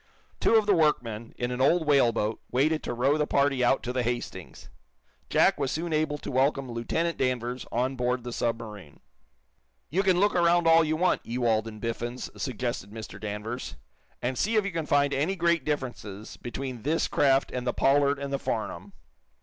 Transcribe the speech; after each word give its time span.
Two 0.39 0.55
of 0.55 0.65
the 0.65 0.73
workmen, 0.73 1.35
in 1.37 1.51
an 1.51 1.61
old 1.61 1.85
whaleboat, 1.85 2.39
waited 2.49 2.81
to 2.81 2.91
row 2.95 3.19
the 3.19 3.27
party 3.27 3.63
out 3.63 3.83
to 3.83 3.93
the 3.93 4.01
"Hastings." 4.01 4.71
Jack 5.29 5.59
was 5.59 5.71
soon 5.71 5.93
able 5.93 6.17
to 6.17 6.31
welcome 6.31 6.71
Lieutenant 6.71 7.19
Danvers 7.19 7.67
on 7.71 7.95
board 7.95 8.23
the 8.23 8.33
submarine. 8.33 9.01
"You 9.91 10.01
can 10.01 10.19
look 10.19 10.33
around 10.35 10.65
all 10.67 10.83
you 10.83 10.95
want, 10.95 11.23
Ewald 11.23 11.67
and 11.67 11.79
Biffens," 11.79 12.31
suggested 12.35 12.89
Mr. 12.89 13.19
Danvers, 13.21 13.75
"and 14.23 14.39
see 14.39 14.55
if 14.55 14.65
you 14.65 14.71
can 14.71 14.87
find 14.87 15.13
any 15.13 15.35
great 15.35 15.63
differences 15.63 16.35
between 16.35 16.81
this 16.81 17.07
craft 17.07 17.51
and 17.51 17.67
the 17.67 17.71
'Pollard' 17.71 18.17
and 18.17 18.33
the 18.33 18.39
'Farnum.'" 18.39 18.93